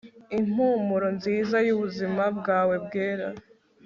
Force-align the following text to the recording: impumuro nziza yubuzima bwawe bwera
impumuro 0.37 1.07
nziza 1.17 1.57
yubuzima 1.67 2.23
bwawe 2.37 2.75
bwera 2.85 3.27